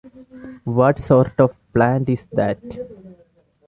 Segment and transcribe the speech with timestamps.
[0.63, 2.57] What sort of plant is that?